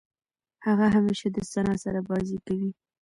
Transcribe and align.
هغه 0.65 0.85
همېشه 0.95 1.27
د 1.31 1.37
ثنا 1.51 1.73
سره 1.83 1.99
بازۍ 2.07 2.37
کوي. 2.45 2.69